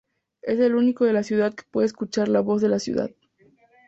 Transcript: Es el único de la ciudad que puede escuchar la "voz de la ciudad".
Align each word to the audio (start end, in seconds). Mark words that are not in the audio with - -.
Es 0.41 0.57
el 0.59 0.73
único 0.73 1.05
de 1.05 1.13
la 1.13 1.21
ciudad 1.21 1.53
que 1.53 1.61
puede 1.69 1.85
escuchar 1.85 2.27
la 2.27 2.39
"voz 2.39 2.59
de 2.63 2.69
la 2.69 2.79
ciudad". 2.79 3.11